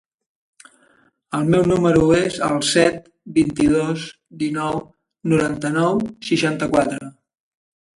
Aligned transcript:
El 1.39 1.45
meu 1.55 1.67
número 1.73 2.07
es 2.21 2.39
el 2.49 2.57
set, 2.71 2.99
vint-i-dos, 3.37 4.09
dinou, 4.43 4.83
noranta-nou, 5.37 6.07
seixanta-quatre. 6.35 7.17